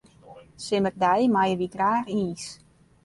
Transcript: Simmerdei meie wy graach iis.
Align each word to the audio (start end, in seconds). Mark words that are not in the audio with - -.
Simmerdei 0.65 1.23
meie 1.35 1.55
wy 1.59 1.67
graach 1.75 2.07
iis. 2.21 2.45